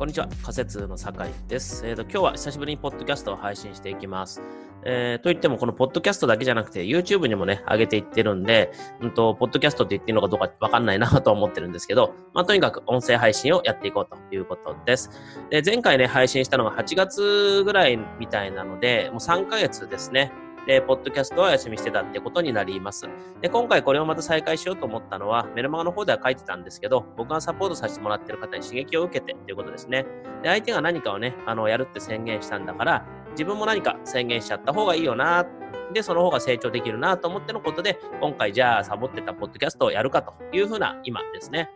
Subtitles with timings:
[0.00, 1.86] こんにちは、仮説の酒井です。
[1.86, 4.40] えーと、今日は久しぶりにポッドキャストを配信していきます。
[4.82, 8.72] えー、といっても、このポッドキャストだけじゃなくて、YouTube にもね、上げていってるんで、
[9.02, 15.10] うんと、ポッドキャストって言っていいのかどうかわかんないなと思ってるんですけど、 まあ、とにかく音声配信をやっていこうということです。
[15.50, 20.32] で、前回ね、配信したのが8月ぐらいみたいなので、もう3ヶ月ですね。
[20.66, 23.08] で、ポッドキャストは休みしてたってことになります。
[23.40, 30.06] で、今回これをまた再開しようと思ったのは、メルマガの方では書いてたんですけど、僕がサポートさせてもらってる方に刺激を受けてっていうことですね。
[30.42, 35.46] で、相手が何かをね、あの、やるって宣言したんだから、自分も何か宣言しちゃった方がいいよな、
[35.92, 41.70] で、その方が成長できるなと思ってのことで、今回じゃあサボってたポッドキャストをやるかというふうな今ですね。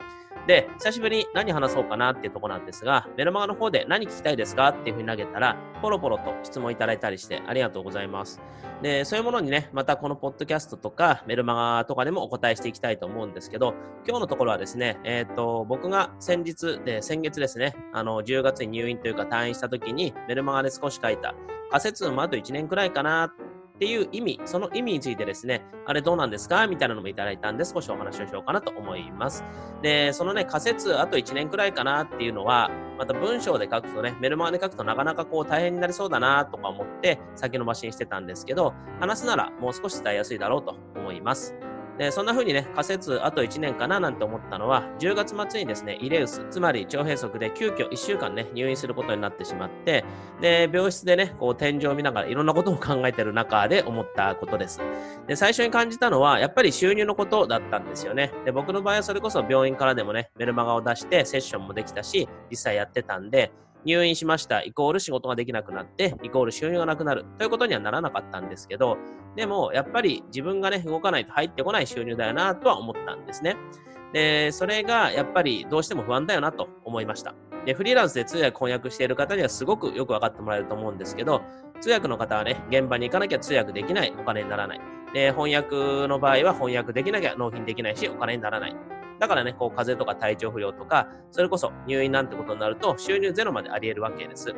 [0.46, 4.68] で、久しぶりに何話そうかなっていうとこなんですが、メルマガの方で何聞きたいですか？
[4.68, 8.42] っていうふうに投げたら、ポロポロと質問いただいたりしてありがとうございます。
[8.82, 13.74] で、そういうものにね、またこのポッドキャストとかメルマガとかでもお答えしていきたいと思うんですけど、
[14.06, 21.34] 今日のところはですね、えっ、ー、と、僕が先日で、先月ですね、あの、10月に入院というか退院した時にメルマガで少し書いた
[21.70, 23.34] 仮説もあと1年くらいかな
[23.74, 26.68] っていう意味、その意味についてですね、あれどうなんですか？
[26.68, 29.42] みたいなのもいただいたんで、少しお話をしようかなと思います。
[29.82, 41.56] で、そのね、仮説、あと1年くらいかなっていうのは、また文章で書くとね、メルマガで書くとなかなかこう大変になりそうだなとか思って先延ばしにしてたんですけど、話すならもう少し伝えやすいだろうと思います。
[41.98, 50.04] で、そんな風にね、仮説あと1年かななんて思ったのは、10月末にですね、イレウス、つまり腸閉塞で急遽1週間ね、入院することになってしまって、
[50.40, 54.80] で、病室でね、こう天井を見ながらいろんなことを考えてる中で思ったことです。
[55.28, 58.32] で、最初に感じたのは、やっぱり収入のことだったんですよね。
[58.44, 63.52] で、僕の場合はそれこそ病院からでもね、メルマガを出してセッションもできたし、実際やってたんで、
[63.84, 68.96] 入院しました、イコール仕事ができなくなって、イコール収入がなくなるということにはならなかったんですけど、
[69.36, 73.56] でもやっぱり自分がね、動かないと入ってこない収入だよなとは思ったんですね。
[74.12, 77.34] で、それがやっぱりどうしても不安だよなと思いました。
[77.66, 81.42] で、フリーランスで通訳翻訳している方にはすごくよく分かってもらえると思うんですけど、
[81.80, 84.80] 通訳の方はね、現場に行かなきゃ通訳できない、お金にならない。
[85.12, 88.76] で、翻訳の場合は翻訳できなきゃ納品できないし、お金にならない。
[89.18, 94.54] だからね、こう、風邪とか体調不良とか、それこそ入院なんてことになると、収入ゼロまであり得るわけです。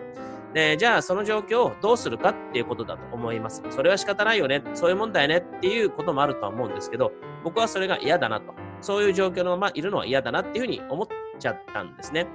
[0.55, 3.63] で、じゃあその状況をどうするかっていうことだと思います。
[3.71, 7.13] それは仕方ないよね、そういうもんだよねっていうこともあるとは思うんですけど、
[7.45, 8.55] 僕はそれが嫌だなと。
[8.81, 11.07] そういう状況のままいるのは嫌だなっていうふうに思っ
[11.39, 12.27] ちゃったんですね。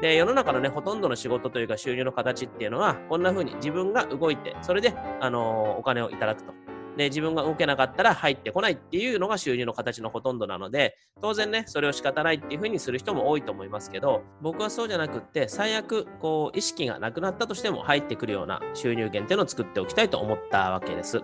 [0.00, 6.52] で、世の中のね、ほとんどの仕事というか収入の形っていうのは、こんな風に自分が動いて、それで、あのー、お金をいただくと。
[6.98, 21.22] ね、自分が動けなかったら入ってこないっていうのが収入の形のほとんどなので、当然ね、それを仕方ないっていうふうにする人も多いと思いますけど、僕はそうじゃなくって、最悪、こう、意識がなくなったとしても入ってくるような収入源っていうのを作っておきたいと思ったわけです。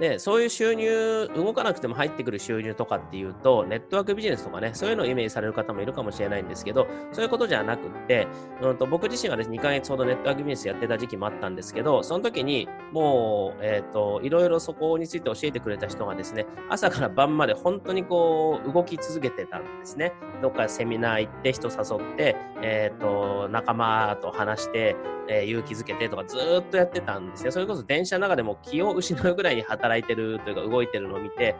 [0.00, 8.28] で、そういう収入、動かなくても入ってくる収入とかっていうと、ネットワークビジネスとかね、そういうのをイメージされる方もいるかもしれないんですけど、そういうことじゃなくって、
[8.62, 20.12] うんと、僕自身はです、ね、2ヶ月ほどネットワークビジネスやってた時期もあったんですけど、その時にもう、えっ、ー、と、いろいろそこについて教えてくれた人がですね、朝から晩まで本当にこう、動き続けてたんですね。
[20.40, 24.96] どっかセミナー行って人誘って、えっ、ー、と、仲間と話して、
[25.28, 27.52] えー、勇気づけてとかずっとやってたんですよ。
[27.52, 31.54] それこそ電車の中でも気を失うぐらいに働いてるというか動いてるのを見て、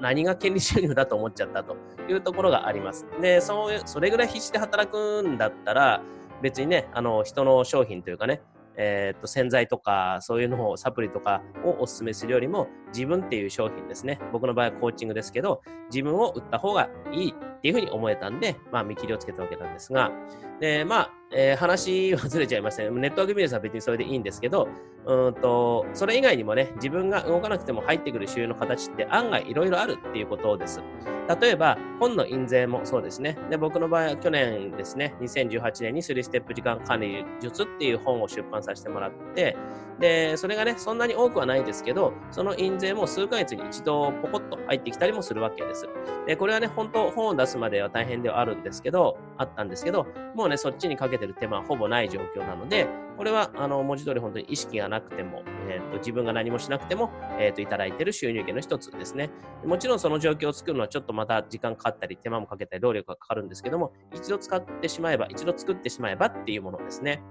[0.00, 1.76] 何が権利収入だと思っちゃったと
[2.08, 3.06] いうところがあります。
[3.20, 6.02] で、そういう、それぐらい必死で働くんだったら、
[6.40, 8.40] 別にね、あの、人の商品というかね、
[8.80, 15.60] えー、と洗剤とかそういうのをサプリとかをお勧めするよりも自分っていう商品ですね僕の場合はコーチングですけど
[15.90, 20.10] 自分を売った方がいいっていうふうに思えたんで、まあ、見切りをつけたわけなんですが
[20.60, 22.90] でまあえー、話はずれちゃいましたね。
[22.90, 24.66] ネットワークビジネスは別にそれでいいんですけど、
[25.06, 30.80] うんと、それ以外にもね、自分が動かなくても入ってくる収入の形って案外いろいろあるっていうことです。
[31.40, 33.36] 例えば、本の印税もそうですね。
[33.50, 39.54] で、僕の場合は去年ですね、2018年に3ステップ時間管理術っていう本を出版させてもらって、
[40.00, 45.86] で、それがね、そんなに多くはないですけど、その印税も数ヶ月に一度ポコッと入ってきたりもするわけです。
[46.26, 59.30] で、これはね、本当本を出すまでは大変ではあるんですけど、あったんですけど、もね、そっちにかけてる手間はほぼない状況なので、これは、あの、文字通り本当に意識がなくても、えっ、ー、と、自分が何もしなくても、えっ、ー、と、いただいてる収入源の一つですね。
[59.64, 67.22] もちろんその状況を作るのはちょっとまた時間かかったり、手間もかけたり、労力がかかるんですけども、一度使ってしまえば、一度作ってしまえばっていうものですね。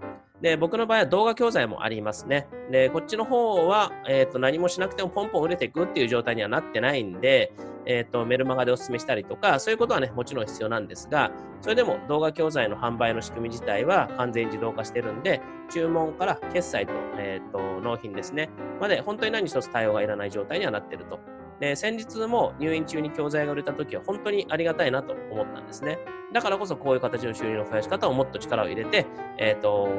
[0.42, 2.48] で、僕の場合は動画教材もありますね。
[2.72, 7.54] で、こっちの方は、えっ、ー、と、何もしなくてもポンポン売れていくっていう状態にはなってないんで、
[7.86, 11.32] えっ、ー、と、メルマガでお勧めしたりとか、そういうことはね、もちろん必要なんですが、
[11.62, 15.42] それでも動画教材の販売の仕組み自体は完全自動化してるんで、
[15.72, 18.50] 注文から決済と、えっ、ー、と、納品ですね、
[18.80, 21.20] まで本当に何一つ対応がいらない状態にはなってると
[21.60, 26.00] で、先日も入院中に教材が売れた時は本当にありがたいなと思ったんですね。
[26.34, 29.06] だからこそこういう形の収入の増やし方をもっと力を入れて、
[29.38, 29.90] えっ、ー、と、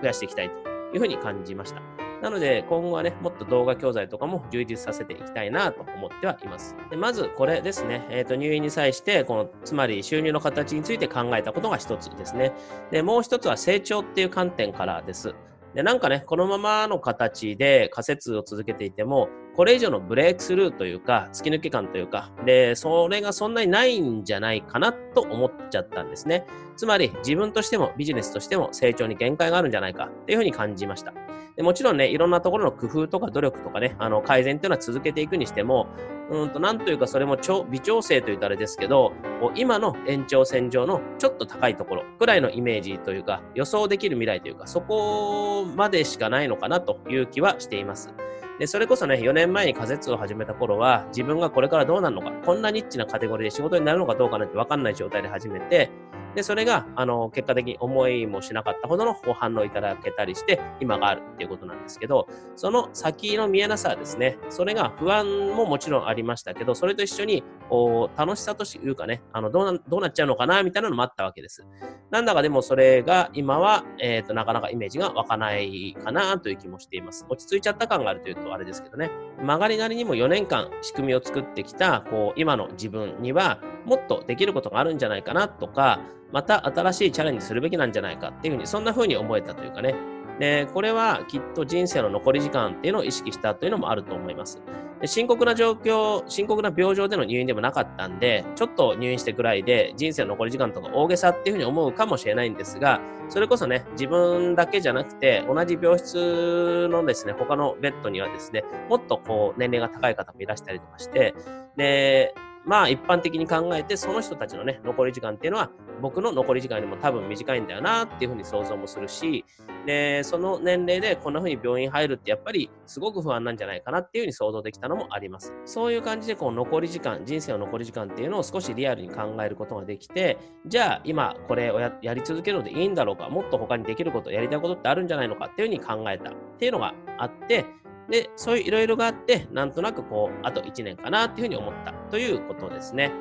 [0.00, 0.54] 増やしていきたいと
[0.94, 1.82] いうふうに感じました。
[2.22, 6.76] なので、今後はね、もっと動画教材とかも充実させていきたいなと思ってはいます。
[6.90, 12.52] でまず、これですね、えっ、ー、と、入院に際して、この、つまり収入の形について考えたことが一つですね。
[12.90, 15.34] で、もう一つは成長っていう観点からです。
[15.74, 26.46] で、なんかね、このままの形で仮説を続けていても、これ以上のブレイクスルーというか、突き抜け感というか、で、それがそんなにないんじゃないかなと思っちゃったんですね。
[26.76, 31.12] つまり、自分としてもビジネスとしても成長に限界があるんじゃないかっていうふうに感じました。
[31.56, 35.88] でもちろんね、いろんなところの工夫とか努力とかね、あの改善っていうのは続けていくにしても、
[36.30, 37.36] うんと、なんというかそれも
[37.68, 39.12] 微調整というとあれですけど、
[39.56, 48.14] 今の延長線上のちょっと高いところくらいのイメージというか、予想できる未来というか、そこまでしかないのかなという気はしています。
[48.60, 55.90] で、それこそね、4年前に仮説を始めた頃は、自分がこれからどうなるのか、こんなニッチなカテゴリーで仕事になるのかどうかなんて分かんない状態で始めて、
[56.34, 71.66] で、それが、あの、結果的に思いもしなかったほどのご反応いただけたりして、今があるっていうことなんですけど、その先の見えなさですね、それが不安ももちろんありましたけど、それと一緒に、こう、楽しさというかね、あの、どうな、どうなっちゃうのかな、みたいなのもあったわけです。
[72.10, 77.24] なんだかでもそれが今は、えっ、ー、と、なかなかイメージが湧かないかな、という気もしています。
[77.28, 79.10] 落ち着いちゃった感があるというとあれですけどね。
[79.38, 86.00] 曲がりなりにも4年間仕組みを作ってきた、こう、今の自分には、もっとできることがあるんじゃないかなとか、
[86.32, 89.94] また新しいチャレンジするべきなんじゃないかっていうふうに、そんな風に思えたというかね。
[90.38, 94.60] で、これはきっと人生の残り時間っていうのを意識したというのもあると思います。
[95.00, 111.34] で深刻な状況、深刻な病状での入院でもなかったんで、ちょっと入院してぐらいで人生の残り時間とか大げさっていうふうに思うかもしれないんですが、それこそね、自分だけじゃなくて、同じ病室のですね、他のベッドにはですね、もっとこう、年齢が高い方もいらしたりとかして、
[111.76, 112.34] で、
[112.66, 115.70] まあ一般的に考えて、その人たちのね、残り時間っていうのは、
[116.00, 119.44] 僕の残り時間よりも多分短いんだよなっていうふうに想像もするし、
[119.86, 125.54] で、その年齢でこんなふうに病院入るってやっぱりすごく不安なんじゃないかなっていうふうに想像できたのもあります。
[125.64, 137.64] そういう感じでこう残り時間、人生の残り時間っていうのを少しリアルに考えることができて、じゃあ今これをやり続けるのでいいんだろうか、もっと他にできること、やりたいことってあるんじゃないのかっていうふうに考えたっていうのがあって、
[138.10, 143.12] で、そういういろいろがあって、なんとなくこう、あと1年かなっていうふうに思ったということですね。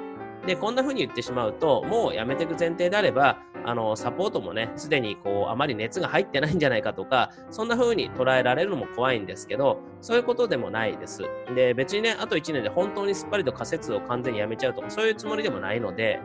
[0.46, 11.24] で、こんな風に言ってしまうと、もうやめていく前提であれば、あの、サポートもね、すでにこう、あまり熱が入ってないんじゃないかとか、そんな風に捉えられるのも怖いんですけど、そういうことでもないです。
[11.54, 16.20] で、別にね、あと1年で本当にすっぱりと仮説を完全にやめちゃうとか、そういうつもりでもないので、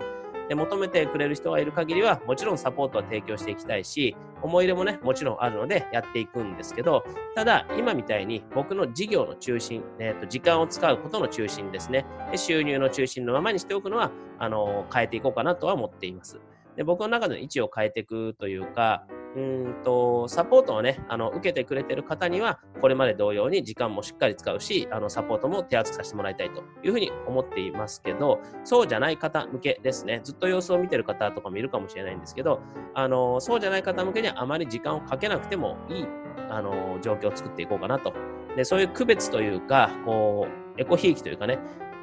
[0.48, 7.04] で求めてくれる人がいる限りは、もちろんサポートは提供していきたいし、思い入れもね、もちろんあるのでやっていくんですけど、
[7.34, 16.40] ただ、今みたいに僕の事業の中心、えーと、時間を使うことの中心ですねで、収入の中心のままにしておくのは、あの変えていこうかなとは思っています。
[16.76, 19.06] で僕の中での位置を変えていくというか、
[19.36, 30.20] うんと、サポートをね、あの、受けてくれてる方には、これまで同様に時間もしっかり使うし、あの、サポートも手厚くさせてもらいたいというふうに思っていますけど、そうじゃない方向けですね。
[30.22, 32.60] ずっと様子を見てる方とかもいるかもしれないんですけど、
[32.94, 36.06] あの、そうじゃない方向けにはあまり時間をかけなくてもいい、
[36.48, 38.12] あの、状況を作っていこうかなと。
[38.56, 41.58] で、そういう区別というか、こう、エコひいきというかね、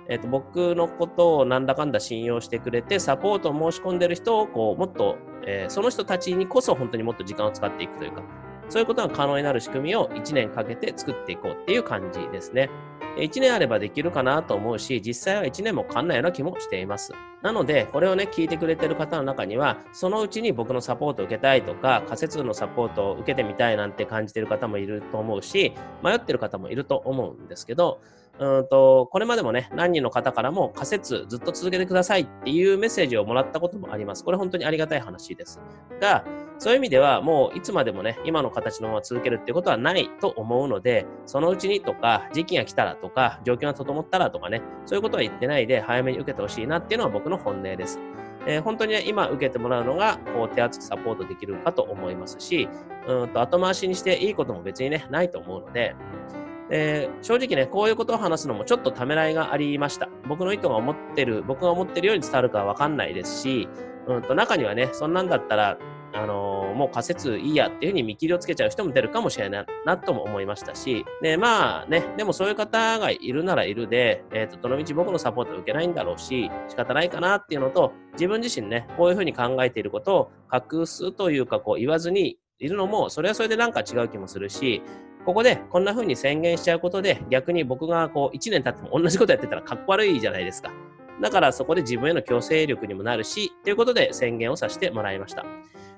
[0.10, 8.24] えっ、ー、と、僕のことをなんだかんだ信用してくれて、サポートを申し込んでる人を、こう、もっと、えー、その人たちにこそ本当にもっと時間を使っていくというか、
[8.72, 12.70] そういうことが可能になる仕組みを1年かけて作っていこうっていう感じですね。
[13.18, 17.12] 1年あればできるかなと思うし、実際は1年もかんないような気もしています。
[17.42, 28.00] なので、これをね、聞いてくれてる方の中には、そのうちに僕のサポートを受けたいとか、仮説のサポートを受けてみたいなんて感じてる方もいると思うし、迷ってる方もいると思うんですけど、
[28.40, 34.24] うんと、これまでもね、何人の方からも仮説ずっと続けてくださいっていうメッセージをもらったこともあります。
[34.24, 35.60] これ本当にありがたい話です。
[36.00, 36.24] が、
[36.62, 48.00] そういう意味ではもういつまでもね、今の形のまま続けるっていうことはないと思うので、そのうちにとか、時期が来たらとか、状況が整ったらとかね、そういうことは言ってないで早めに受けてほしいなっていうのは僕の本音です。
[48.46, 52.70] えー、本当にね、今受けてもらうのが、こう、手厚くサポートできるかと思いますし、
[53.08, 55.96] うんと、後回しにしていいことも別にね、ないと思うので、
[56.70, 60.10] えー、正直ね、こういうことを話すのもちょっとためらいがありました。
[60.27, 63.68] 僕の意図が思ってる、僕が思ってるように伝わるかはわかんないですし、
[64.08, 65.80] うんと、中にはね、そんなんだったら、
[66.13, 84.82] あの、もう仮説いいやっていうふうに見切りをつけちゃう人も出るかもしれないなとも思いましたし、で、まあね、でもそういう方がいるならいるで、えっ、ー、と、どのみち僕のサポート受けないんだろうし、仕方ないかなっていうのと、自分自身ね、こういうふうに考えていることを隠すというか、こう言わずにいるのも、それはそれでなんか違う気もするし、
[85.25, 90.72] ここでこんな風に宣言しちゃうことで、逆に僕がこう1年経っても同じことやってたらかっこ悪いじゃないですか。
[91.22, 95.46] だからそこで自分への強制力にもなるし、ということで宣言をさせてもらいました。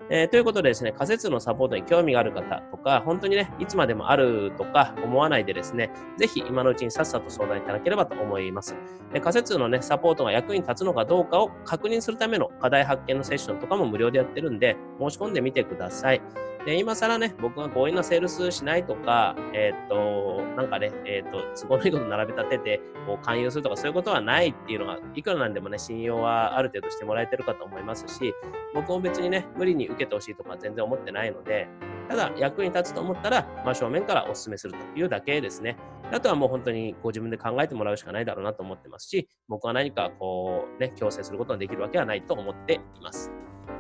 [0.10, 8.76] えー、ということでですね、仮説のサポートに興味がある方とか、本当にね、いつまでもあるとか思わないでですね、ぜひ今のうちにさっさと相談いただければと思います。
[9.14, 16.22] え仮説のね、サポートが役に立つのかどうかを確認するための課題発見のセッションとかも無料でやってるんで、申し込んでみてください。
[16.66, 28.34] で、今更ね、僕が強引なセールスしないとか、えー、っと、なんかね、えー、っと、都合のいいこと並べ立てて、こう、勧誘するとかそういうことはないっていうのが、いくらなんでもね、信用はある程度してもらえてるかと思いますし、
[28.74, 31.68] 僕も別にね、無理に受けてほしいとか全然思ってないので、
[32.08, 35.76] ただ、役に立つと思ったら、真正面からお勧めするというだけですね。
[36.14, 43.32] あとはもう本当にご自分で考えてもらうしかないだろうなと思ってますし、僕は何かこう、ね、強制することができるわけはないと思っています。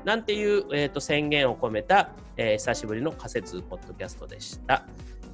[0.05, 4.85] なんていう、えーと、宣言を込めた、えー、久しぶりの仮説ポッドキャストでした。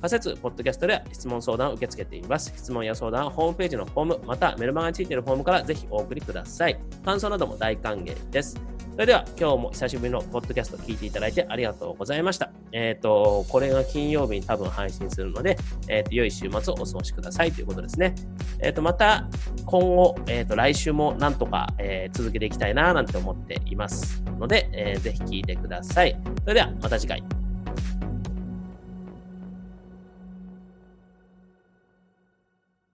[0.02, 2.54] 仮説ポッドキャストでは質問相談を受け付けています。
[2.56, 6.80] 質問や相談はホームページのフォーム、またメルマガについているフォームからぜひお送りください。
[7.04, 8.79] 感想なども大歓迎です。
[9.00, 12.52] それでは今日も久しぶりのポッドキャスト聞いていただいてありがとうございました。
[12.74, 18.14] えっ、ー、と、これが金曜日に多分配信するので、えっ、ー、と、良い週末をお過ごしくださいということですね。
[18.60, 19.30] えっ、ー、と、また
[19.66, 26.20] 今後、えっ、と、来週もなんとか、え続けていきたいななんて思っていますので、えー、ぜひ聞いてください。
[26.42, 27.39] それではまた次回。